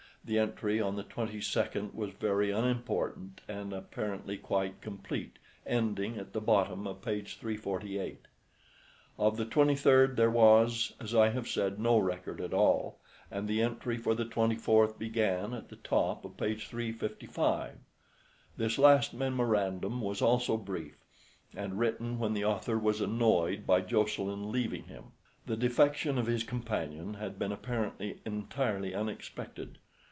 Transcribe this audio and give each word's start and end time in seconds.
The 0.23 0.37
entry 0.37 0.79
on 0.79 0.95
the 0.97 1.03
22d 1.03 1.95
was 1.95 2.11
very 2.11 2.51
unimportant 2.51 3.41
and 3.47 3.73
apparently 3.73 4.37
quite 4.37 4.79
complete, 4.79 5.39
ending 5.65 6.19
at 6.19 6.31
the 6.31 6.39
bottom 6.39 6.85
of 6.85 7.01
page 7.01 7.39
348. 7.39 8.27
Of 9.17 9.35
the 9.37 9.47
23d 9.47 10.15
there 10.15 10.29
was, 10.29 10.93
as 10.99 11.15
I 11.15 11.29
have 11.29 11.47
said, 11.47 11.79
no 11.79 11.97
record 11.97 12.39
at 12.39 12.53
all, 12.53 12.99
and 13.31 13.47
the 13.47 13.63
entry 13.63 13.97
for 13.97 14.13
the 14.13 14.23
24th 14.25 14.99
began 14.99 15.55
at 15.55 15.69
the 15.69 15.75
top 15.77 16.23
of 16.23 16.37
page 16.37 16.67
355. 16.67 17.79
This 18.57 18.77
last 18.77 19.15
memorandum 19.15 20.01
was 20.01 20.21
also 20.21 20.55
brief, 20.55 20.97
and 21.55 21.79
written 21.79 22.19
when 22.19 22.33
the 22.35 22.45
author 22.45 22.77
was 22.77 23.01
annoyed 23.01 23.65
by 23.65 23.81
Jocelyn 23.81 24.51
leaving 24.51 24.83
him. 24.83 25.13
The 25.47 25.57
defection 25.57 26.19
of 26.19 26.27
his 26.27 26.43
companion 26.43 27.15
had 27.15 27.39
been 27.39 27.51
apparently 27.51 28.21
entirely 28.23 28.93
unexpected. 28.93 29.79